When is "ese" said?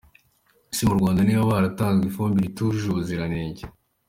0.71-0.83